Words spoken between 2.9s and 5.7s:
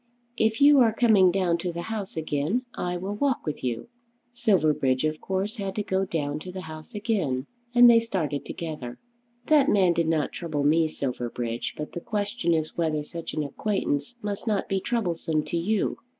will walk with you." Silverbridge of course